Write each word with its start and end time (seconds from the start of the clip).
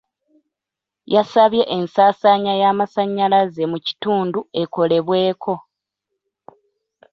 Yasabye 1.15 1.63
ensaasaanya 1.77 2.53
y'amasannyalaze 2.61 3.63
mu 3.71 3.77
kitundu 3.87 4.39
ekolebweeko. 4.61 5.53